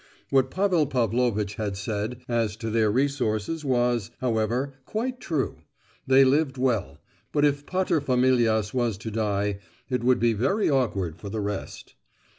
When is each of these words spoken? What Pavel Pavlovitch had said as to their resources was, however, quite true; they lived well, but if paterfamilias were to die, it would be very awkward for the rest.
What 0.31 0.49
Pavel 0.49 0.87
Pavlovitch 0.87 1.57
had 1.57 1.77
said 1.77 2.21
as 2.27 2.55
to 2.55 2.71
their 2.71 2.89
resources 2.89 3.63
was, 3.63 4.09
however, 4.19 4.73
quite 4.87 5.19
true; 5.19 5.57
they 6.07 6.25
lived 6.25 6.57
well, 6.57 6.97
but 7.31 7.45
if 7.45 7.67
paterfamilias 7.67 8.73
were 8.73 8.93
to 8.93 9.11
die, 9.11 9.59
it 9.91 10.03
would 10.03 10.19
be 10.19 10.33
very 10.33 10.67
awkward 10.71 11.17
for 11.17 11.29
the 11.29 11.39
rest. 11.39 11.93